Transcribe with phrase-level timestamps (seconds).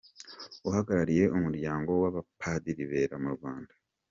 [0.67, 3.73] Uhagarariye umuryango w’abapadiri Bera mu Rwanda